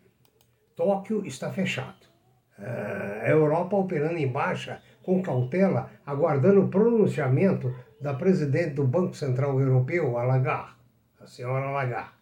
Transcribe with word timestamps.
Tóquio 0.77 1.27
está 1.27 1.51
fechado. 1.51 2.14
É, 2.59 3.23
a 3.25 3.29
Europa 3.29 3.77
operando 3.77 4.17
em 4.17 4.29
baixa, 4.29 4.81
com 5.03 5.23
cautela, 5.23 5.91
aguardando 6.07 6.63
o 6.63 6.69
pronunciamento 6.69 7.75
da 8.01 8.15
presidente 8.15 8.75
do 8.75 8.87
Banco 8.87 9.15
Central 9.15 9.61
Europeu, 9.61 10.17
a 10.17 10.23
Lagarde, 10.23 10.77
a 11.21 11.27
senhora 11.27 11.71
Lagarde. 11.71 12.15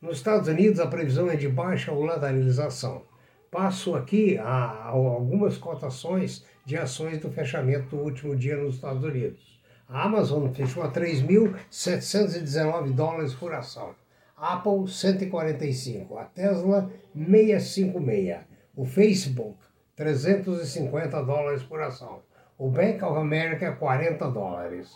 Nos 0.00 0.18
Estados 0.18 0.46
Unidos, 0.48 0.80
a 0.80 0.86
previsão 0.86 1.30
é 1.30 1.36
de 1.36 1.48
baixa 1.48 1.92
lateralização. 1.92 3.02
Passo 3.50 3.96
aqui 3.96 4.38
a 4.38 4.84
algumas 4.84 5.58
cotações 5.58 6.46
de 6.64 6.76
ações 6.76 7.18
do 7.18 7.30
fechamento 7.30 7.96
do 7.96 8.02
último 8.02 8.36
dia 8.36 8.56
nos 8.56 8.76
Estados 8.76 9.02
Unidos. 9.02 9.60
A 9.88 10.04
Amazon 10.04 10.52
fechou 10.52 10.84
a 10.84 10.92
3.719 10.92 12.92
dólares 12.92 13.34
por 13.34 13.52
ação. 13.52 13.92
Apple 14.36 14.88
145, 14.88 16.16
a 16.16 16.26
Tesla 16.26 16.88
656, 17.12 18.38
o 18.74 18.84
Facebook 18.86 19.58
350 20.00 21.22
dólares 21.22 21.62
por 21.62 21.82
ação. 21.82 22.22
O 22.56 22.70
Bank 22.70 23.04
of 23.04 23.18
America, 23.18 23.72
40 23.72 24.30
dólares. 24.30 24.90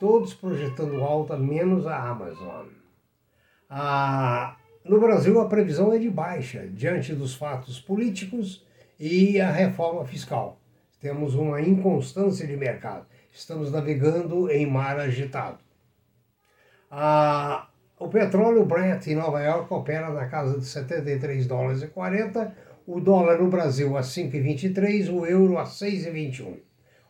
Todos 0.00 0.34
projetando 0.34 1.00
alta, 1.04 1.36
menos 1.36 1.86
a 1.86 1.96
Amazon. 1.96 2.66
Ah, 3.70 4.56
no 4.84 4.98
Brasil, 4.98 5.40
a 5.40 5.46
previsão 5.46 5.92
é 5.92 5.98
de 5.98 6.10
baixa, 6.10 6.66
diante 6.72 7.14
dos 7.14 7.36
fatos 7.36 7.80
políticos 7.80 8.66
e 8.98 9.40
a 9.40 9.52
reforma 9.52 10.04
fiscal. 10.04 10.58
Temos 11.00 11.36
uma 11.36 11.60
inconstância 11.60 12.44
de 12.44 12.56
mercado. 12.56 13.06
Estamos 13.32 13.70
navegando 13.70 14.50
em 14.50 14.66
mar 14.66 14.98
agitado. 14.98 15.58
Ah, 16.90 17.68
o 17.96 18.08
petróleo 18.08 18.64
Brent 18.64 19.06
em 19.06 19.14
Nova 19.14 19.40
York 19.40 19.72
opera 19.72 20.10
na 20.10 20.26
casa 20.26 20.58
de 20.58 20.64
73 20.64 21.46
dólares 21.46 21.80
e 21.80 21.86
40 21.86 22.67
o 22.90 23.02
dólar 23.02 23.38
no 23.38 23.50
Brasil 23.50 23.98
a 23.98 24.00
5,23, 24.00 25.12
o 25.12 25.26
euro 25.26 25.58
a 25.58 25.64
6,21. 25.64 26.56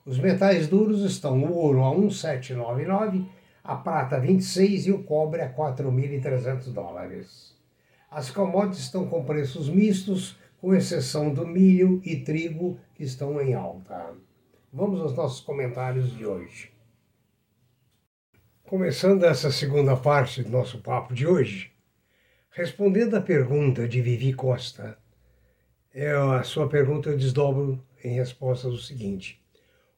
Os 0.04 0.18
metais 0.18 0.66
duros 0.66 1.02
estão 1.02 1.40
o 1.44 1.54
ouro 1.54 1.84
a 1.84 1.94
1,799, 1.94 3.24
a 3.62 3.76
prata 3.76 4.16
a 4.16 4.18
26 4.18 4.88
e 4.88 4.90
o 4.90 5.04
cobre 5.04 5.40
a 5.40 5.54
4.300 5.54 6.72
dólares. 6.72 7.56
As 8.10 8.28
commodities 8.28 8.86
estão 8.86 9.06
com 9.06 9.24
preços 9.24 9.68
mistos, 9.68 10.36
com 10.60 10.74
exceção 10.74 11.32
do 11.32 11.46
milho 11.46 12.02
e 12.04 12.16
trigo, 12.16 12.80
que 12.96 13.04
estão 13.04 13.40
em 13.40 13.54
alta. 13.54 14.14
Vamos 14.72 15.00
aos 15.00 15.14
nossos 15.14 15.40
comentários 15.40 16.10
de 16.10 16.26
hoje. 16.26 16.72
Começando 18.64 19.22
essa 19.22 19.52
segunda 19.52 19.96
parte 19.96 20.42
do 20.42 20.50
nosso 20.50 20.78
papo 20.78 21.14
de 21.14 21.24
hoje, 21.24 21.70
respondendo 22.50 23.14
à 23.14 23.20
pergunta 23.20 23.86
de 23.86 24.00
Vivi 24.00 24.32
Costa, 24.32 24.98
é, 25.98 26.12
a 26.12 26.44
sua 26.44 26.68
pergunta 26.68 27.08
eu 27.08 27.16
desdobro 27.16 27.84
em 28.04 28.14
resposta 28.14 28.68
do 28.68 28.78
seguinte: 28.78 29.42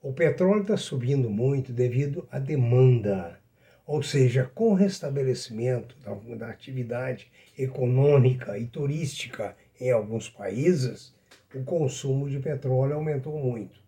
o 0.01 0.15
petróleo 0.15 0.63
está 0.63 0.77
subindo 0.77 1.29
muito 1.29 1.75
devido 1.75 2.27
à 2.31 2.39
demanda, 2.39 3.39
ou 3.87 4.03
seja, 4.03 4.51
com 4.55 4.71
o 4.71 4.75
restabelecimento 4.75 5.95
da, 6.03 6.15
da 6.37 6.49
atividade 6.49 7.31
econômica 7.59 8.57
e 8.57 8.67
turística 8.67 9.55
em 9.79 9.91
alguns 9.91 10.31
países, 10.31 11.15
o 11.55 11.63
consumo 11.65 12.31
de 12.31 12.39
petróleo 12.39 12.95
aumentou 12.95 13.39
muito. 13.39 13.79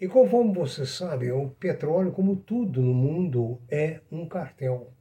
E 0.00 0.06
conforme 0.06 0.54
você 0.54 0.86
sabe, 0.86 1.32
o 1.32 1.48
petróleo, 1.48 2.12
como 2.12 2.36
tudo 2.36 2.80
no 2.80 2.94
mundo, 2.94 3.60
é 3.68 4.00
um 4.12 4.26
cartel. 4.26 4.92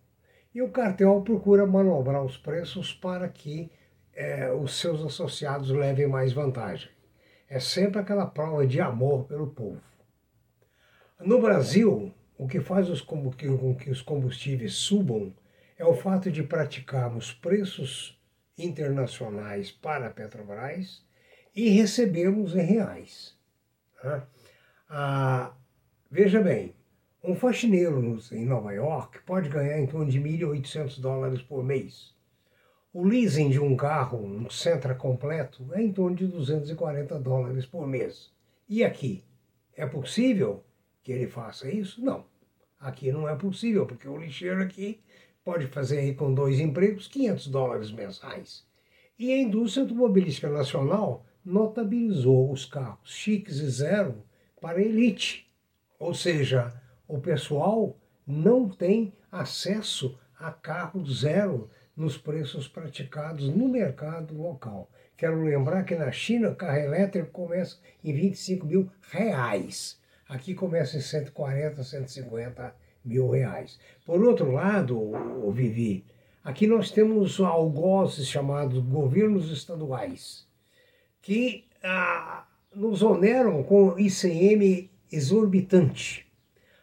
E 0.55 0.61
o 0.61 0.69
cartel 0.69 1.21
procura 1.21 1.67
manobrar 1.67 2.23
os 2.23 2.37
preços 2.37 2.93
para 2.93 3.27
que 3.29 3.69
é, 4.21 4.53
os 4.53 4.79
seus 4.79 5.03
associados 5.03 5.71
levem 5.71 6.07
mais 6.07 6.31
vantagem. 6.31 6.89
É 7.49 7.59
sempre 7.59 7.99
aquela 7.99 8.27
prova 8.27 8.67
de 8.67 8.79
amor 8.79 9.25
pelo 9.25 9.47
povo. 9.47 9.81
No 11.19 11.41
Brasil, 11.41 12.13
o 12.37 12.47
que 12.47 12.59
faz 12.59 12.87
os 12.87 13.01
com 13.01 13.31
que 13.31 13.89
os 13.89 14.01
combustíveis 14.01 14.73
subam 14.73 15.33
é 15.77 15.83
o 15.83 15.95
fato 15.95 16.31
de 16.31 16.43
praticarmos 16.43 17.33
preços 17.33 18.19
internacionais 18.57 19.71
para 19.71 20.07
a 20.07 20.11
Petrobras 20.11 21.03
e 21.55 21.69
recebemos 21.69 22.55
em 22.55 22.61
reais. 22.61 23.35
Né? 24.03 24.23
Ah, 24.87 25.53
veja 26.11 26.39
bem, 26.39 26.75
um 27.23 27.35
faxineiro 27.35 28.19
em 28.31 28.45
Nova 28.45 28.71
York 28.71 29.19
pode 29.25 29.49
ganhar 29.49 29.79
em 29.79 29.87
torno 29.87 30.09
de 30.11 30.19
1.800 30.19 30.99
dólares 31.01 31.41
por 31.41 31.63
mês. 31.63 32.13
O 32.93 33.05
leasing 33.05 33.49
de 33.49 33.57
um 33.57 33.73
carro, 33.77 34.17
um 34.17 34.49
Sentra 34.49 34.93
completo, 34.93 35.65
é 35.71 35.81
em 35.81 35.93
torno 35.93 36.13
de 36.13 36.27
240 36.27 37.17
dólares 37.19 37.65
por 37.65 37.87
mês. 37.87 38.29
E 38.67 38.83
aqui? 38.83 39.23
É 39.73 39.85
possível 39.85 40.61
que 41.01 41.13
ele 41.13 41.25
faça 41.25 41.71
isso? 41.71 42.03
Não. 42.03 42.25
Aqui 42.77 43.09
não 43.09 43.29
é 43.29 43.35
possível, 43.35 43.85
porque 43.85 44.09
o 44.09 44.17
lixeiro 44.17 44.61
aqui 44.61 44.99
pode 45.41 45.67
fazer 45.67 45.99
aí 45.99 46.13
com 46.13 46.33
dois 46.33 46.59
empregos 46.59 47.07
500 47.07 47.47
dólares 47.47 47.91
mensais. 47.93 48.65
E 49.17 49.31
a 49.31 49.37
indústria 49.37 49.83
automobilística 49.83 50.49
nacional 50.49 51.25
notabilizou 51.45 52.51
os 52.51 52.65
carros 52.65 53.09
chiques 53.09 53.59
e 53.59 53.69
zero 53.69 54.21
para 54.59 54.81
elite. 54.81 55.49
Ou 55.97 56.13
seja, 56.13 56.73
o 57.07 57.19
pessoal 57.19 57.95
não 58.27 58.67
tem 58.67 59.13
acesso 59.31 60.19
a 60.37 60.51
carro 60.51 61.05
zero 61.05 61.69
nos 61.95 62.17
preços 62.17 62.67
praticados 62.67 63.47
no 63.49 63.67
mercado 63.67 64.35
local. 64.35 64.89
Quero 65.17 65.43
lembrar 65.43 65.83
que 65.83 65.95
na 65.95 66.11
China 66.11 66.55
carro 66.55 66.77
elétrico 66.77 67.31
começa 67.31 67.77
em 68.03 68.13
25 68.13 68.65
mil 68.65 68.89
reais. 69.11 69.99
Aqui 70.27 70.53
começa 70.53 70.97
em 70.97 71.01
140, 71.01 71.83
150 71.83 72.75
mil 73.03 73.29
reais. 73.29 73.79
Por 74.05 74.23
outro 74.23 74.51
lado, 74.51 74.97
o 74.97 75.51
Vivi, 75.51 76.05
aqui 76.43 76.65
nós 76.65 76.91
temos 76.91 77.39
algozes 77.39 78.27
chamados 78.27 78.79
governos 78.79 79.51
estaduais, 79.51 80.47
que 81.21 81.65
ah, 81.83 82.47
nos 82.73 83.01
oneram 83.01 83.61
com 83.63 83.99
ICM 83.99 84.89
exorbitante. 85.11 86.25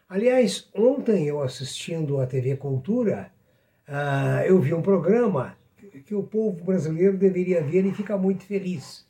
Aliás, 0.09 0.69
ontem 0.75 1.27
eu 1.27 1.43
assistindo 1.43 2.21
à 2.21 2.27
TV 2.27 2.57
Cultura, 2.57 3.31
ah, 3.89 4.45
eu 4.47 4.61
vi 4.61 4.75
um 4.75 4.83
programa 4.83 5.57
que 6.05 6.15
o 6.15 6.23
povo 6.23 6.63
brasileiro 6.63 7.17
deveria 7.17 7.63
ver 7.63 7.87
e 7.87 7.95
ficar 7.95 8.19
muito 8.19 8.45
feliz. 8.45 9.09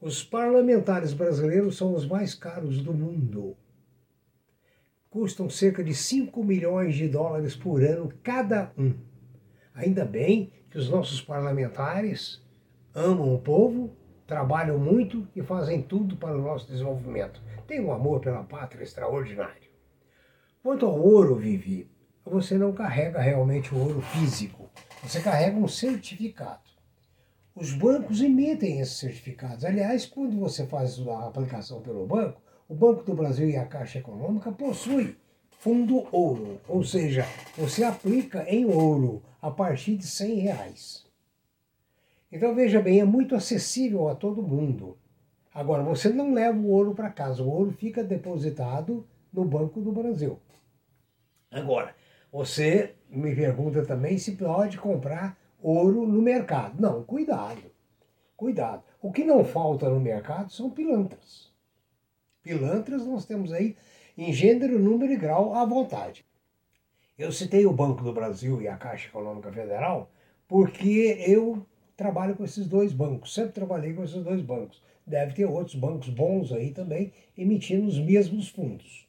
Os 0.00 0.22
parlamentares 0.22 1.12
brasileiros 1.12 1.76
são 1.76 1.92
os 1.94 2.06
mais 2.06 2.32
caros 2.32 2.80
do 2.80 2.94
mundo. 2.94 3.56
Custam 5.10 5.50
cerca 5.50 5.82
de 5.82 5.92
5 5.92 6.44
milhões 6.44 6.94
de 6.94 7.08
dólares 7.08 7.56
por 7.56 7.82
ano 7.82 8.12
cada 8.22 8.72
um. 8.78 8.94
Ainda 9.74 10.04
bem 10.04 10.52
que 10.70 10.78
os 10.78 10.88
nossos 10.88 11.20
parlamentares 11.20 12.40
amam 12.94 13.34
o 13.34 13.40
povo, 13.40 13.90
trabalham 14.28 14.78
muito 14.78 15.26
e 15.34 15.42
fazem 15.42 15.82
tudo 15.82 16.16
para 16.16 16.38
o 16.38 16.42
nosso 16.42 16.70
desenvolvimento. 16.70 17.42
Tem 17.66 17.80
um 17.80 17.92
amor 17.92 18.20
pela 18.20 18.44
pátria 18.44 18.84
extraordinário. 18.84 19.68
Quanto 20.62 20.86
ao 20.86 21.00
ouro, 21.00 21.34
Vivi, 21.34 21.90
você 22.30 22.56
não 22.56 22.72
carrega 22.72 23.20
realmente 23.20 23.74
o 23.74 23.78
ouro 23.78 24.00
físico, 24.00 24.70
você 25.02 25.20
carrega 25.20 25.56
um 25.56 25.68
certificado. 25.68 26.70
Os 27.54 27.72
bancos 27.72 28.22
emitem 28.22 28.80
esses 28.80 28.98
certificados. 28.98 29.64
Aliás, 29.64 30.06
quando 30.06 30.38
você 30.38 30.66
faz 30.66 30.98
a 31.06 31.26
aplicação 31.26 31.82
pelo 31.82 32.06
banco, 32.06 32.40
o 32.68 32.74
Banco 32.74 33.02
do 33.02 33.14
Brasil 33.14 33.48
e 33.48 33.56
a 33.56 33.66
Caixa 33.66 33.98
Econômica 33.98 34.52
possuem 34.52 35.16
fundo 35.58 36.06
ouro, 36.10 36.60
ou 36.68 36.82
seja, 36.82 37.26
você 37.56 37.84
aplica 37.84 38.44
em 38.48 38.64
ouro 38.64 39.22
a 39.42 39.50
partir 39.50 39.96
de 39.96 40.06
100 40.06 40.34
reais. 40.36 41.06
Então 42.32 42.54
veja 42.54 42.80
bem, 42.80 43.00
é 43.00 43.04
muito 43.04 43.34
acessível 43.34 44.08
a 44.08 44.14
todo 44.14 44.42
mundo. 44.42 44.96
Agora, 45.52 45.82
você 45.82 46.08
não 46.08 46.32
leva 46.32 46.56
o 46.56 46.70
ouro 46.70 46.94
para 46.94 47.10
casa, 47.10 47.42
o 47.42 47.50
ouro 47.50 47.72
fica 47.72 48.04
depositado 48.04 49.06
no 49.32 49.44
Banco 49.44 49.80
do 49.80 49.90
Brasil. 49.90 50.38
Agora, 51.50 51.94
você 52.32 52.94
me 53.08 53.34
pergunta 53.34 53.84
também 53.84 54.18
se 54.18 54.32
pode 54.32 54.78
comprar 54.78 55.36
ouro 55.62 56.06
no 56.06 56.22
mercado. 56.22 56.80
Não, 56.80 57.02
cuidado, 57.02 57.62
cuidado. 58.36 58.82
O 59.02 59.10
que 59.10 59.24
não 59.24 59.44
falta 59.44 59.88
no 59.88 60.00
mercado 60.00 60.52
são 60.52 60.70
pilantras. 60.70 61.50
Pilantras 62.42 63.04
nós 63.04 63.24
temos 63.24 63.52
aí 63.52 63.76
em 64.16 64.32
gênero, 64.32 64.78
número 64.78 65.12
e 65.12 65.16
grau 65.16 65.54
à 65.54 65.64
vontade. 65.64 66.24
Eu 67.18 67.32
citei 67.32 67.66
o 67.66 67.72
Banco 67.72 68.02
do 68.02 68.12
Brasil 68.12 68.62
e 68.62 68.68
a 68.68 68.76
Caixa 68.76 69.08
Econômica 69.08 69.52
Federal 69.52 70.10
porque 70.48 71.22
eu 71.26 71.64
trabalho 71.96 72.34
com 72.34 72.44
esses 72.44 72.66
dois 72.66 72.92
bancos, 72.92 73.34
sempre 73.34 73.52
trabalhei 73.52 73.92
com 73.92 74.02
esses 74.02 74.22
dois 74.24 74.40
bancos. 74.40 74.82
Deve 75.06 75.34
ter 75.34 75.44
outros 75.44 75.76
bancos 75.76 76.08
bons 76.08 76.52
aí 76.52 76.72
também 76.72 77.12
emitindo 77.36 77.86
os 77.86 77.98
mesmos 77.98 78.48
fundos. 78.48 79.06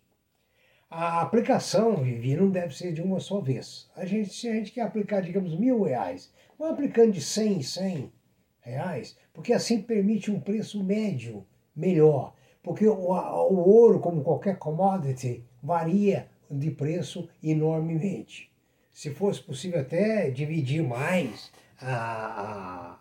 A 0.94 1.22
aplicação, 1.22 1.96
Vivi, 1.96 2.36
não 2.36 2.52
deve 2.52 2.76
ser 2.76 2.92
de 2.92 3.02
uma 3.02 3.22
só 3.22 3.40
vez. 3.40 3.90
A 3.96 4.06
gente, 4.06 4.34
se 4.34 4.50
a 4.50 4.54
gente 4.54 4.74
quer 4.74 4.82
aplicar, 4.82 5.22
digamos, 5.22 5.58
mil 5.58 5.84
reais, 5.84 6.34
vamos 6.60 6.74
aplicando 6.74 7.14
de 7.14 7.22
100 7.22 7.54
em 7.54 7.62
100 7.64 8.14
reais, 8.60 9.18
porque 9.34 9.54
assim 9.54 9.82
permite 9.82 10.30
um 10.30 10.42
preço 10.42 10.84
médio 10.84 11.48
melhor. 11.74 12.36
Porque 12.62 12.86
o, 12.86 12.94
o 12.94 13.70
ouro, 13.70 14.02
como 14.02 14.22
qualquer 14.22 14.58
commodity, 14.58 15.46
varia 15.64 16.30
de 16.50 16.70
preço 16.70 17.30
enormemente. 17.42 18.52
Se 18.94 19.12
fosse 19.12 19.42
possível 19.42 19.80
até 19.80 20.30
dividir 20.30 20.84
mais 20.84 21.54
a, 21.80 22.98
a 22.98 23.00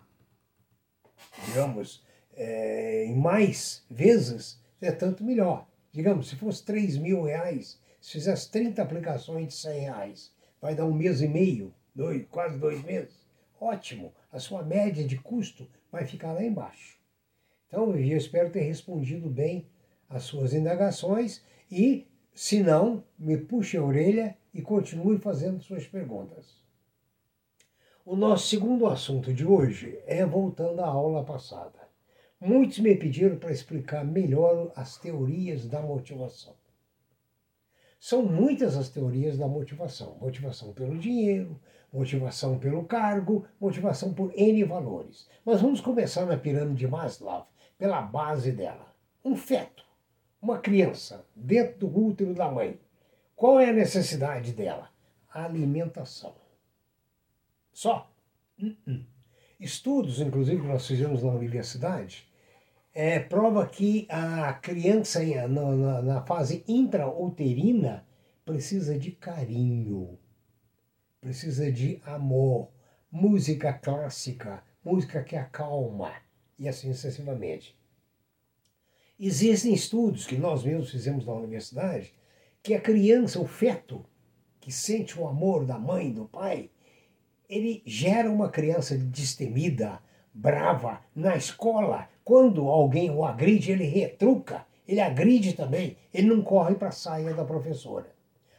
digamos, 1.44 2.04
é, 2.36 3.04
em 3.06 3.16
mais 3.16 3.84
vezes, 3.90 4.62
é 4.80 4.92
tanto 4.92 5.24
melhor. 5.24 5.66
Digamos, 5.92 6.28
se 6.28 6.36
fosse 6.36 6.64
3 6.64 6.96
mil 6.98 7.22
reais, 7.22 7.80
se 8.00 8.12
fizesse 8.12 8.50
30 8.50 8.80
aplicações 8.82 9.48
de 9.48 9.54
100 9.54 9.80
reais, 9.80 10.32
vai 10.60 10.74
dar 10.74 10.84
um 10.84 10.94
mês 10.94 11.20
e 11.20 11.28
meio, 11.28 11.74
dois, 11.94 12.24
quase 12.30 12.58
dois 12.58 12.82
meses. 12.82 13.26
Ótimo, 13.60 14.12
a 14.32 14.38
sua 14.38 14.62
média 14.62 15.04
de 15.04 15.18
custo 15.18 15.68
vai 15.90 16.06
ficar 16.06 16.32
lá 16.32 16.42
embaixo. 16.42 16.98
Então, 17.66 17.94
eu 17.94 18.16
espero 18.16 18.50
ter 18.50 18.62
respondido 18.62 19.28
bem 19.28 19.66
as 20.08 20.24
suas 20.24 20.54
indagações 20.54 21.42
e, 21.70 22.06
se 22.34 22.62
não, 22.62 23.04
me 23.18 23.36
puxe 23.36 23.76
a 23.76 23.82
orelha 23.84 24.36
e 24.52 24.62
continue 24.62 25.18
fazendo 25.18 25.62
suas 25.62 25.86
perguntas. 25.86 26.60
O 28.04 28.16
nosso 28.16 28.48
segundo 28.48 28.86
assunto 28.86 29.32
de 29.32 29.44
hoje 29.44 30.00
é 30.06 30.24
voltando 30.24 30.80
à 30.80 30.86
aula 30.86 31.24
passada. 31.24 31.79
Muitos 32.40 32.78
me 32.78 32.96
pediram 32.96 33.36
para 33.36 33.52
explicar 33.52 34.02
melhor 34.02 34.72
as 34.74 34.96
teorias 34.96 35.68
da 35.68 35.82
motivação. 35.82 36.54
São 38.00 38.22
muitas 38.22 38.78
as 38.78 38.88
teorias 38.88 39.36
da 39.36 39.46
motivação: 39.46 40.16
motivação 40.18 40.72
pelo 40.72 40.96
dinheiro, 40.98 41.60
motivação 41.92 42.58
pelo 42.58 42.84
cargo, 42.84 43.46
motivação 43.60 44.14
por 44.14 44.32
N 44.34 44.64
valores. 44.64 45.28
Mas 45.44 45.60
vamos 45.60 45.82
começar 45.82 46.24
na 46.24 46.38
pirâmide 46.38 46.78
de 46.78 46.88
Maslow, 46.88 47.46
pela 47.76 48.00
base 48.00 48.52
dela. 48.52 48.94
Um 49.22 49.36
feto, 49.36 49.84
uma 50.40 50.58
criança, 50.58 51.26
dentro 51.36 51.86
do 51.86 52.06
útero 52.06 52.32
da 52.32 52.50
mãe. 52.50 52.80
Qual 53.36 53.60
é 53.60 53.68
a 53.68 53.74
necessidade 53.74 54.52
dela? 54.52 54.88
A 55.30 55.44
alimentação. 55.44 56.34
Só. 57.70 58.10
Uh 58.58 58.74
-uh. 58.88 59.04
Estudos, 59.58 60.20
inclusive, 60.20 60.62
que 60.62 60.66
nós 60.66 60.86
fizemos 60.86 61.22
na 61.22 61.32
universidade, 61.32 62.29
é, 62.92 63.18
prova 63.18 63.66
que 63.66 64.06
a 64.10 64.52
criança 64.54 65.20
na, 65.46 65.46
na, 65.46 66.02
na 66.02 66.22
fase 66.22 66.64
intrauterina 66.66 68.06
precisa 68.44 68.98
de 68.98 69.12
carinho, 69.12 70.18
precisa 71.20 71.70
de 71.70 72.00
amor, 72.04 72.70
música 73.10 73.72
clássica, 73.72 74.62
música 74.84 75.22
que 75.22 75.36
acalma 75.36 76.12
e 76.58 76.68
assim 76.68 76.92
sucessivamente. 76.92 77.78
Existem 79.18 79.72
estudos 79.72 80.26
que 80.26 80.36
nós 80.36 80.64
mesmos 80.64 80.90
fizemos 80.90 81.26
na 81.26 81.32
universidade 81.34 82.14
que 82.62 82.74
a 82.74 82.80
criança, 82.80 83.40
o 83.40 83.46
feto, 83.46 84.04
que 84.60 84.72
sente 84.72 85.18
o 85.18 85.26
amor 85.26 85.64
da 85.64 85.78
mãe 85.78 86.08
e 86.08 86.14
do 86.14 86.26
pai, 86.26 86.70
ele 87.48 87.82
gera 87.84 88.30
uma 88.30 88.48
criança 88.48 88.96
destemida, 88.96 90.00
brava 90.32 91.00
na 91.14 91.36
escola. 91.36 92.08
Quando 92.24 92.68
alguém 92.68 93.10
o 93.10 93.24
agride, 93.24 93.72
ele 93.72 93.84
retruca, 93.84 94.64
ele 94.86 95.00
agride 95.00 95.52
também, 95.52 95.96
ele 96.12 96.28
não 96.28 96.42
corre 96.42 96.74
para 96.74 96.88
a 96.88 96.92
saia 96.92 97.34
da 97.34 97.44
professora. 97.44 98.06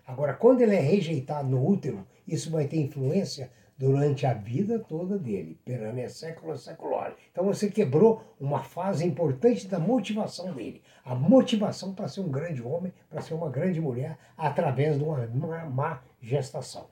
Agora, 0.06 0.34
quando 0.34 0.62
ele 0.62 0.76
é 0.76 0.80
rejeitado 0.80 1.48
no 1.48 1.66
útero, 1.66 2.06
isso 2.28 2.52
vai 2.52 2.68
ter 2.68 2.78
influência 2.78 3.52
durante 3.78 4.28
a 4.28 4.34
vida 4.34 4.78
toda 4.78 5.18
dele, 5.18 5.60
perane 5.66 6.08
século 6.08 6.56
secular. 6.56 7.16
Então 7.32 7.44
você 7.44 7.68
quebrou 7.68 8.22
uma 8.40 8.62
fase 8.62 9.04
importante 9.04 9.68
da 9.68 9.80
motivação 9.80 10.54
dele. 10.54 10.84
A 11.04 11.16
motivação 11.16 11.94
para 11.94 12.08
ser 12.08 12.22
um 12.22 12.30
grande 12.30 12.62
homem, 12.62 12.94
para 13.10 13.22
ser 13.22 13.34
uma 13.34 13.50
grande 13.50 13.82
mulher, 13.82 14.20
através 14.38 15.00
de 15.00 15.04
uma, 15.04 15.66
má 15.66 16.04
gestação. 16.22 16.88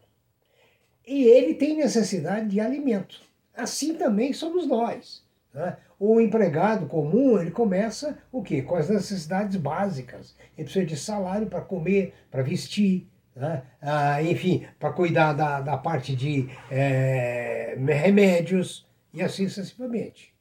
E 1.06 1.26
ele 1.26 1.54
tem 1.54 1.76
necessidade 1.76 2.48
de 2.48 2.60
alimento 2.60 3.22
assim 3.60 3.94
também 3.96 4.34
somos 4.34 4.68
nós. 4.68 5.24
Né? 5.54 5.78
O 6.00 6.20
empregado 6.22 6.86
comum, 6.86 7.40
ele 7.40 7.52
começa 7.52 8.18
o 8.32 8.42
quê? 8.42 8.62
Com 8.62 8.76
as 8.76 8.90
necessidades 8.90 9.56
básicas. 9.56 10.36
Ele 10.58 10.66
precisa 10.66 10.86
de 10.86 10.96
salário 10.96 11.48
para 11.48 11.62
comer, 11.62 12.14
para 12.32 12.42
vestir, 12.42 13.08
né? 13.36 13.64
ah, 13.82 14.22
enfim, 14.24 14.66
para 14.80 14.94
cuidar 14.94 15.34
da, 15.34 15.62
da 15.62 15.78
parte 15.78 16.16
de 16.16 16.50
é, 16.70 17.76
remédios 17.78 18.88
e 19.14 19.22
assim 19.22 19.48
sucessivamente. 19.48 20.34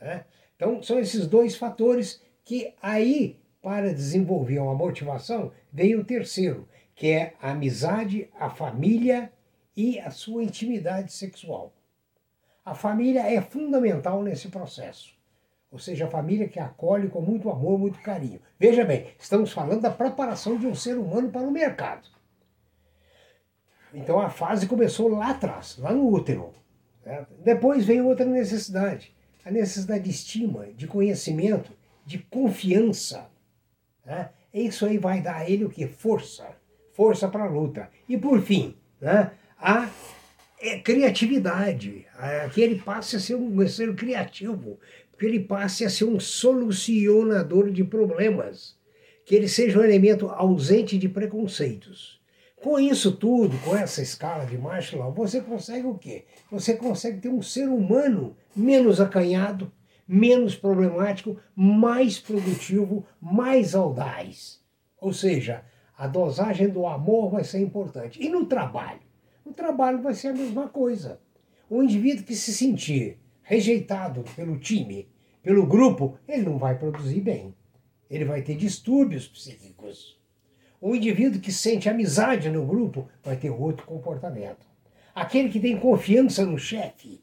Né? 0.00 0.24
Então, 0.56 0.82
são 0.82 0.98
esses 0.98 1.26
dois 1.26 1.56
fatores 1.56 2.22
que 2.44 2.74
aí, 2.80 3.38
para 3.62 3.92
desenvolver 3.92 4.58
uma 4.58 4.74
motivação, 4.74 5.52
vem 5.72 5.96
o 5.96 6.04
terceiro, 6.04 6.68
que 6.94 7.08
é 7.08 7.34
a 7.40 7.50
amizade, 7.50 8.28
a 8.38 8.48
família 8.48 9.30
e 9.76 9.98
a 10.00 10.10
sua 10.10 10.42
intimidade 10.42 11.12
sexual. 11.12 11.72
A 12.66 12.74
família 12.74 13.20
é 13.20 13.40
fundamental 13.40 14.24
nesse 14.24 14.48
processo. 14.48 15.14
Ou 15.70 15.78
seja, 15.78 16.06
a 16.06 16.10
família 16.10 16.48
que 16.48 16.58
acolhe 16.58 17.08
com 17.08 17.20
muito 17.20 17.48
amor, 17.48 17.78
muito 17.78 18.00
carinho. 18.00 18.40
Veja 18.58 18.84
bem, 18.84 19.06
estamos 19.20 19.52
falando 19.52 19.82
da 19.82 19.90
preparação 19.90 20.58
de 20.58 20.66
um 20.66 20.74
ser 20.74 20.98
humano 20.98 21.30
para 21.30 21.46
o 21.46 21.50
mercado. 21.52 22.08
Então 23.94 24.18
a 24.18 24.28
fase 24.28 24.66
começou 24.66 25.06
lá 25.06 25.30
atrás, 25.30 25.78
lá 25.78 25.92
no 25.92 26.12
útero. 26.12 26.52
Certo? 27.04 27.32
Depois 27.44 27.86
vem 27.86 28.00
outra 28.00 28.26
necessidade, 28.26 29.14
a 29.44 29.50
necessidade 29.52 30.02
de 30.02 30.10
estima, 30.10 30.66
de 30.74 30.88
conhecimento, 30.88 31.70
de 32.04 32.18
confiança. 32.18 33.30
Né? 34.04 34.30
Isso 34.52 34.84
aí 34.86 34.98
vai 34.98 35.20
dar 35.20 35.36
a 35.36 35.48
ele 35.48 35.64
o 35.64 35.70
que? 35.70 35.86
Força. 35.86 36.48
Força 36.92 37.28
para 37.28 37.44
a 37.44 37.48
luta. 37.48 37.88
E 38.08 38.18
por 38.18 38.40
fim, 38.42 38.76
né? 39.00 39.30
a 39.56 39.88
é 40.68 40.78
criatividade, 40.80 42.06
que 42.52 42.60
ele 42.60 42.76
passe 42.76 43.16
a 43.16 43.20
ser 43.20 43.34
um 43.34 43.66
ser 43.68 43.94
criativo, 43.94 44.78
que 45.18 45.26
ele 45.26 45.40
passe 45.40 45.84
a 45.84 45.90
ser 45.90 46.04
um 46.04 46.20
solucionador 46.20 47.70
de 47.70 47.84
problemas, 47.84 48.76
que 49.24 49.34
ele 49.34 49.48
seja 49.48 49.78
um 49.78 49.84
elemento 49.84 50.28
ausente 50.28 50.98
de 50.98 51.08
preconceitos. 51.08 52.20
Com 52.56 52.80
isso 52.80 53.12
tudo, 53.12 53.56
com 53.58 53.76
essa 53.76 54.02
escala 54.02 54.46
de 54.46 54.56
Marshall, 54.56 55.12
você 55.12 55.40
consegue 55.40 55.86
o 55.86 55.98
quê? 55.98 56.24
Você 56.50 56.74
consegue 56.74 57.20
ter 57.20 57.28
um 57.28 57.42
ser 57.42 57.68
humano 57.68 58.36
menos 58.54 59.00
acanhado, 59.00 59.70
menos 60.08 60.54
problemático, 60.54 61.36
mais 61.54 62.18
produtivo, 62.18 63.06
mais 63.20 63.74
audaz. 63.74 64.60
Ou 64.98 65.12
seja, 65.12 65.64
a 65.96 66.06
dosagem 66.06 66.68
do 66.68 66.86
amor 66.86 67.30
vai 67.30 67.44
ser 67.44 67.60
importante. 67.60 68.22
E 68.22 68.28
no 68.28 68.46
trabalho? 68.46 69.05
O 69.46 69.52
trabalho 69.52 70.02
vai 70.02 70.12
ser 70.12 70.28
a 70.28 70.32
mesma 70.32 70.68
coisa. 70.68 71.20
O 71.70 71.80
indivíduo 71.80 72.24
que 72.24 72.34
se 72.34 72.52
sentir 72.52 73.16
rejeitado 73.42 74.24
pelo 74.34 74.58
time, 74.58 75.08
pelo 75.40 75.64
grupo, 75.64 76.18
ele 76.26 76.42
não 76.42 76.58
vai 76.58 76.76
produzir 76.76 77.20
bem. 77.20 77.54
Ele 78.10 78.24
vai 78.24 78.42
ter 78.42 78.56
distúrbios 78.56 79.28
psíquicos. 79.28 80.20
O 80.80 80.96
indivíduo 80.96 81.40
que 81.40 81.52
sente 81.52 81.88
amizade 81.88 82.50
no 82.50 82.66
grupo 82.66 83.08
vai 83.22 83.36
ter 83.36 83.50
outro 83.50 83.86
comportamento. 83.86 84.66
Aquele 85.14 85.48
que 85.48 85.60
tem 85.60 85.78
confiança 85.78 86.44
no 86.44 86.58
chefe 86.58 87.22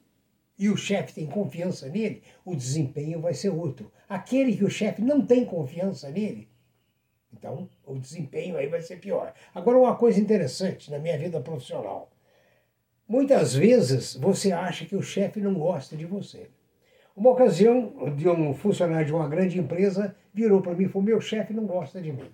e 0.58 0.70
o 0.70 0.78
chefe 0.78 1.14
tem 1.14 1.28
confiança 1.28 1.90
nele, 1.90 2.24
o 2.46 2.56
desempenho 2.56 3.20
vai 3.20 3.34
ser 3.34 3.50
outro. 3.50 3.92
Aquele 4.08 4.56
que 4.56 4.64
o 4.64 4.70
chefe 4.70 5.02
não 5.02 5.26
tem 5.26 5.44
confiança 5.44 6.10
nele, 6.10 6.48
Então, 7.34 7.70
o 7.86 8.00
desempenho 8.00 8.56
aí 8.56 8.68
vai 8.68 8.82
ser 8.82 9.02
pior. 9.02 9.34
Agora, 9.54 9.78
uma 9.78 9.96
coisa 9.98 10.22
interessante 10.22 10.90
na 10.90 11.00
minha 11.00 11.18
vida 11.18 11.42
profissional. 11.42 12.13
Muitas 13.08 13.54
vezes 13.54 14.16
você 14.16 14.52
acha 14.52 14.86
que 14.86 14.96
o 14.96 15.02
chefe 15.02 15.40
não 15.42 15.54
gosta 15.54 15.96
de 15.96 16.06
você. 16.06 16.50
Uma 17.16 17.32
ocasião, 17.32 18.14
de 18.16 18.28
um 18.28 18.54
funcionário 18.54 19.06
de 19.06 19.14
uma 19.14 19.28
grande 19.28 19.60
empresa 19.60 20.16
virou 20.34 20.62
para 20.62 20.74
mim 20.74 20.86
e 20.86 20.88
falou: 20.88 21.04
Meu 21.04 21.22
chefe 21.22 21.54
não 21.54 21.66
gosta 21.66 22.02
de 22.02 22.12
mim. 22.12 22.32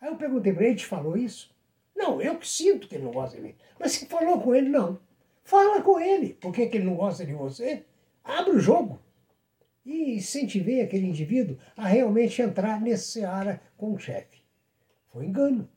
Aí 0.00 0.08
eu 0.08 0.16
perguntei 0.16 0.52
para 0.52 0.62
ele: 0.62 0.72
Ele 0.72 0.78
te 0.78 0.86
falou 0.86 1.16
isso? 1.16 1.50
Não, 1.96 2.20
eu 2.20 2.36
que 2.36 2.48
sinto 2.48 2.88
que 2.88 2.94
ele 2.94 3.04
não 3.04 3.12
gosta 3.12 3.36
de 3.36 3.42
mim. 3.42 3.54
Mas 3.78 3.92
você 3.92 4.06
falou 4.06 4.40
com 4.40 4.54
ele? 4.54 4.68
Não. 4.68 4.98
Fala 5.42 5.82
com 5.82 5.98
ele. 6.00 6.34
Por 6.34 6.52
que, 6.52 6.66
que 6.66 6.76
ele 6.76 6.86
não 6.86 6.94
gosta 6.94 7.26
de 7.26 7.32
você? 7.32 7.84
Abre 8.22 8.52
o 8.52 8.60
jogo. 8.60 8.98
E 9.84 10.14
incentivei 10.14 10.80
aquele 10.80 11.06
indivíduo 11.06 11.58
a 11.76 11.86
realmente 11.86 12.40
entrar 12.40 12.80
nesse 12.80 13.12
seara 13.12 13.60
com 13.76 13.92
o 13.92 13.98
chefe. 13.98 14.42
Foi 15.08 15.26
engano. 15.26 15.68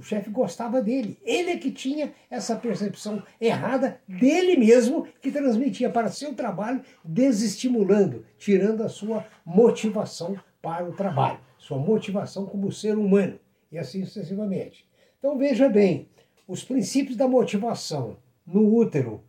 O 0.00 0.02
chefe 0.02 0.30
gostava 0.30 0.80
dele. 0.80 1.18
Ele 1.22 1.50
é 1.50 1.58
que 1.58 1.70
tinha 1.70 2.14
essa 2.30 2.56
percepção 2.56 3.22
errada 3.38 4.00
dele 4.08 4.56
mesmo, 4.56 5.06
que 5.20 5.30
transmitia 5.30 5.90
para 5.90 6.08
seu 6.08 6.34
trabalho, 6.34 6.80
desestimulando, 7.04 8.24
tirando 8.38 8.82
a 8.82 8.88
sua 8.88 9.26
motivação 9.44 10.38
para 10.62 10.88
o 10.88 10.92
trabalho, 10.94 11.38
sua 11.58 11.76
motivação 11.76 12.46
como 12.46 12.72
ser 12.72 12.96
humano, 12.96 13.38
e 13.70 13.76
assim 13.76 14.02
sucessivamente. 14.06 14.88
Então 15.18 15.36
veja 15.36 15.68
bem, 15.68 16.08
os 16.48 16.64
princípios 16.64 17.14
da 17.14 17.28
motivação 17.28 18.16
no 18.46 18.74
útero, 18.74 19.22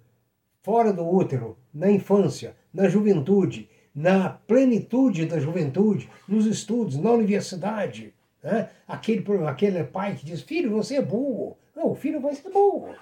fora 0.63 0.93
do 0.93 1.05
útero, 1.05 1.57
na 1.73 1.91
infância, 1.91 2.55
na 2.73 2.87
juventude, 2.87 3.69
na 3.93 4.29
plenitude 4.29 5.25
da 5.25 5.37
juventude, 5.37 6.09
nos 6.25 6.45
estudos, 6.45 6.95
na 6.95 7.11
universidade. 7.11 8.13
Né? 8.43 8.69
Aquele, 8.87 9.23
aquele 9.47 9.83
pai 9.83 10.15
que 10.15 10.25
diz, 10.25 10.41
filho, 10.41 10.71
você 10.71 10.95
é 10.95 11.01
burro. 11.01 11.57
Não, 11.75 11.91
o 11.91 11.95
filho 11.95 12.19
vai 12.19 12.33
ser 12.33 12.49
burro. 12.49 12.95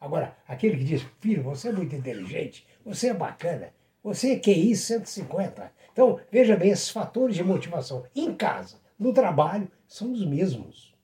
Agora, 0.00 0.36
aquele 0.46 0.76
que 0.76 0.84
diz, 0.84 1.02
filho, 1.20 1.42
você 1.42 1.68
é 1.68 1.72
muito 1.72 1.94
inteligente, 1.94 2.66
você 2.84 3.08
é 3.08 3.14
bacana, 3.14 3.72
você 4.02 4.34
é 4.34 4.38
QI 4.38 4.76
150. 4.76 5.72
Então, 5.92 6.20
veja 6.30 6.56
bem, 6.56 6.70
esses 6.70 6.90
fatores 6.90 7.34
de 7.34 7.42
motivação 7.42 8.04
em 8.14 8.32
casa, 8.34 8.76
no 8.98 9.12
trabalho, 9.12 9.68
são 9.86 10.12
os 10.12 10.24
mesmos. 10.24 10.94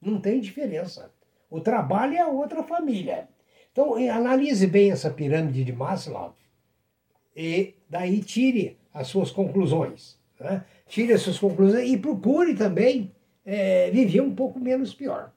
Não 0.00 0.20
tem 0.20 0.40
diferença. 0.40 1.12
O 1.48 1.60
trabalho 1.60 2.16
é 2.16 2.26
outra 2.26 2.62
família. 2.62 3.28
Então, 3.70 3.94
analise 3.94 4.66
bem 4.66 4.90
essa 4.90 5.10
pirâmide 5.10 5.62
de 5.62 5.72
Maslow 5.72 6.34
e 7.34 7.74
daí 7.88 8.20
tire 8.20 8.78
as 8.92 9.06
suas 9.06 9.30
conclusões. 9.30 10.18
Né? 10.38 10.64
Tire 10.90 11.12
as 11.12 11.22
suas 11.22 11.38
conclusões 11.38 11.88
e 11.88 11.96
procure 11.96 12.52
também 12.52 13.12
é, 13.46 13.92
viver 13.92 14.20
um 14.20 14.34
pouco 14.34 14.58
menos 14.58 14.92
pior. 14.92 15.30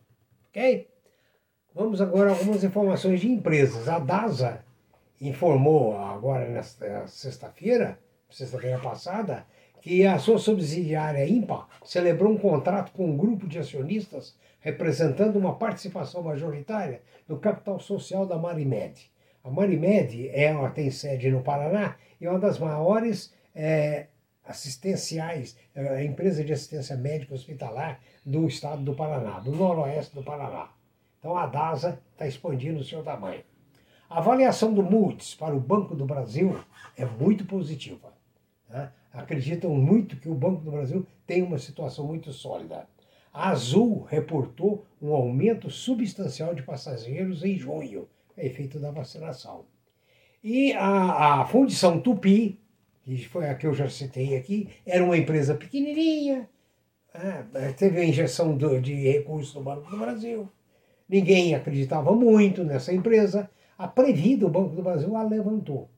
Ok? 0.49 0.89
Vamos 1.75 2.01
agora 2.01 2.31
a 2.31 2.33
algumas 2.33 2.63
informações 2.63 3.21
de 3.21 3.31
empresas. 3.31 3.87
A 3.87 3.99
DASA 3.99 4.65
informou 5.21 5.95
agora 5.95 6.49
nesta 6.49 7.05
sexta-feira, 7.05 7.99
sexta-feira 8.31 8.79
passada, 8.79 9.45
que 9.79 10.03
a 10.07 10.17
sua 10.17 10.39
subsidiária 10.39 11.23
IMPA 11.27 11.67
celebrou 11.85 12.33
um 12.33 12.37
contrato 12.37 12.91
com 12.91 13.05
um 13.05 13.15
grupo 13.15 13.47
de 13.47 13.59
acionistas 13.59 14.35
representando 14.59 15.35
uma 15.35 15.53
participação 15.53 16.23
majoritária 16.23 17.03
no 17.27 17.37
capital 17.37 17.79
social 17.79 18.25
da 18.25 18.39
Marimed. 18.39 19.11
A 19.43 19.51
Marimed 19.51 20.29
é, 20.29 20.51
tem 20.69 20.89
sede 20.89 21.29
no 21.29 21.41
Paraná 21.41 21.95
e 22.19 22.25
é 22.25 22.29
uma 22.29 22.39
das 22.39 22.57
maiores 22.57 23.31
é, 23.53 24.07
assistenciais, 24.45 25.57
é, 25.73 26.03
empresa 26.03 26.43
de 26.43 26.53
assistência 26.53 26.95
médica 26.95 27.33
hospitalar 27.33 27.99
do 28.25 28.47
estado 28.47 28.83
do 28.83 28.93
Paraná, 28.93 29.39
do 29.39 29.51
noroeste 29.51 30.13
do 30.15 30.23
Paraná. 30.23 30.69
Então 31.19 31.37
a 31.37 31.45
DASA 31.45 32.01
está 32.11 32.27
expandindo 32.27 32.79
o 32.79 32.83
seu 32.83 33.01
tamanho. 33.01 33.43
A 34.09 34.19
avaliação 34.19 34.73
do 34.73 34.83
Moody's 34.83 35.33
para 35.33 35.55
o 35.55 35.59
Banco 35.59 35.95
do 35.95 36.05
Brasil 36.05 36.59
é 36.97 37.05
muito 37.05 37.45
positiva. 37.45 38.13
Né? 38.69 38.91
Acreditam 39.11 39.73
muito 39.73 40.17
que 40.17 40.29
o 40.29 40.35
Banco 40.35 40.61
do 40.61 40.71
Brasil 40.71 41.07
tem 41.25 41.41
uma 41.41 41.57
situação 41.57 42.05
muito 42.05 42.31
sólida. 42.31 42.87
A 43.33 43.49
Azul 43.49 44.03
reportou 44.03 44.85
um 45.01 45.13
aumento 45.13 45.69
substancial 45.69 46.53
de 46.53 46.61
passageiros 46.61 47.43
em 47.43 47.57
junho, 47.57 48.07
efeito 48.37 48.79
da 48.79 48.91
vacinação. 48.91 49.65
E 50.43 50.73
a, 50.73 51.41
a 51.41 51.45
Fundição 51.45 51.99
Tupi, 51.99 52.59
que 53.03 53.27
foi 53.27 53.49
a 53.49 53.55
que 53.55 53.67
eu 53.67 53.73
já 53.73 53.89
citei 53.89 54.35
aqui, 54.35 54.69
era 54.85 55.03
uma 55.03 55.17
empresa 55.17 55.55
pequenininha, 55.55 56.47
é, 57.13 57.71
teve 57.73 57.99
a 57.99 58.05
injeção 58.05 58.57
de 58.57 58.93
recursos 58.93 59.53
do 59.53 59.61
Banco 59.61 59.89
do 59.89 59.97
Brasil. 59.97 60.49
Ninguém 61.07 61.53
acreditava 61.53 62.11
muito 62.13 62.63
nessa 62.63 62.91
empresa. 62.91 63.49
A 63.77 63.87
Previda, 63.87 64.47
o 64.47 64.49
Banco 64.49 64.75
do 64.75 64.81
Brasil, 64.81 65.15
a 65.15 65.23
levantou. 65.23 65.89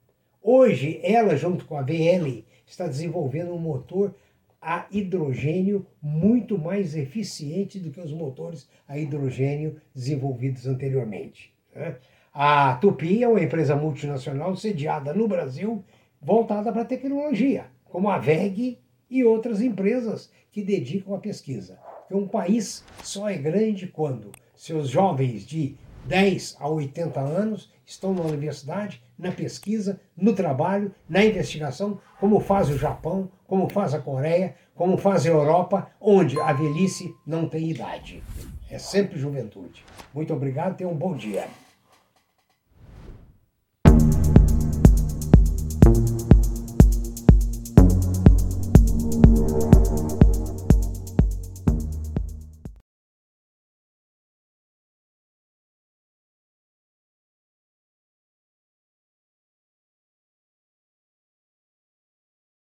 Hoje, 0.41 0.99
ela, 1.01 1.37
junto 1.37 1.65
com 1.65 1.77
a 1.77 1.81
VL, 1.81 2.43
está 2.65 2.87
desenvolvendo 2.87 3.53
um 3.53 3.59
motor 3.59 4.13
a 4.61 4.87
hidrogênio 4.91 5.85
muito 6.01 6.57
mais 6.57 6.95
eficiente 6.95 7.79
do 7.79 7.91
que 7.91 8.01
os 8.01 8.11
motores 8.11 8.67
a 8.87 8.97
hidrogênio 8.97 9.79
desenvolvidos 9.93 10.65
anteriormente. 10.67 11.53
Né? 11.73 11.95
A 12.33 12.75
Tupi 12.75 13.23
é 13.23 13.27
uma 13.27 13.41
empresa 13.41 13.75
multinacional 13.75 14.55
sediada 14.55 15.13
no 15.13 15.27
Brasil, 15.27 15.83
voltada 16.25 16.71
para 16.71 16.81
a 16.81 16.85
tecnologia, 16.85 17.67
como 17.85 18.09
a 18.09 18.17
VEG 18.17 18.79
e 19.07 19.23
outras 19.23 19.61
empresas 19.61 20.31
que 20.51 20.63
dedicam 20.63 21.13
à 21.13 21.19
pesquisa. 21.19 21.77
Porque 21.99 22.15
um 22.15 22.27
país 22.27 22.83
só 23.03 23.29
é 23.29 23.37
grande 23.37 23.85
quando 23.85 24.31
seus 24.55 24.89
jovens 24.89 25.45
de 25.45 25.75
10 26.07 26.57
a 26.59 26.67
80 26.67 27.19
anos 27.19 27.71
estão 27.85 28.13
na 28.13 28.23
universidade, 28.23 29.03
na 29.17 29.31
pesquisa, 29.31 30.01
no 30.17 30.33
trabalho, 30.33 30.93
na 31.07 31.23
investigação, 31.23 31.99
como 32.19 32.39
faz 32.39 32.69
o 32.69 32.77
Japão, 32.77 33.29
como 33.45 33.69
faz 33.69 33.93
a 33.93 33.99
Coreia, 33.99 34.55
como 34.73 34.97
faz 34.97 35.25
a 35.25 35.29
Europa, 35.29 35.91
onde 36.01 36.39
a 36.39 36.51
velhice 36.51 37.13
não 37.25 37.47
tem 37.47 37.69
idade. 37.69 38.23
É 38.69 38.79
sempre 38.79 39.19
juventude. 39.19 39.85
Muito 40.13 40.33
obrigado, 40.33 40.75
tenha 40.75 40.89
um 40.89 40.97
bom 40.97 41.15
dia. 41.15 41.47